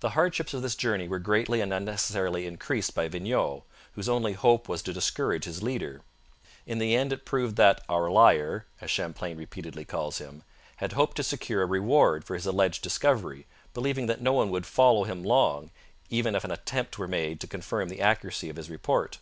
The 0.00 0.10
hardships 0.10 0.52
of 0.52 0.60
this 0.60 0.74
journey 0.74 1.08
were 1.08 1.18
greatly 1.18 1.62
and 1.62 1.72
unnecessarily 1.72 2.44
increased 2.44 2.94
by 2.94 3.08
Vignau, 3.08 3.62
whose 3.94 4.06
only 4.06 4.34
hope 4.34 4.68
was 4.68 4.82
to 4.82 4.92
discourage 4.92 5.46
his 5.46 5.62
leader. 5.62 6.02
In. 6.66 6.76
the 6.76 6.94
end 6.94 7.14
it 7.14 7.24
proved 7.24 7.56
that 7.56 7.82
'our 7.88 8.10
liar' 8.10 8.66
(as 8.82 8.90
Champlain 8.90 9.38
repeatedly 9.38 9.86
calls 9.86 10.18
him) 10.18 10.42
had 10.76 10.92
hoped 10.92 11.16
to 11.16 11.22
secure 11.22 11.62
a 11.62 11.66
reward 11.66 12.26
for 12.26 12.34
his 12.34 12.44
alleged 12.44 12.82
discovery, 12.82 13.46
believing 13.72 14.04
that 14.04 14.20
no 14.20 14.34
one 14.34 14.50
would 14.50 14.66
follow 14.66 15.04
him 15.04 15.22
long, 15.24 15.70
even 16.10 16.34
if 16.34 16.44
an 16.44 16.50
attempt 16.52 16.98
were 16.98 17.08
made 17.08 17.40
to 17.40 17.46
confirm 17.46 17.88
the 17.88 18.02
accuracy 18.02 18.50
of 18.50 18.56
his 18.56 18.68
report. 18.68 19.16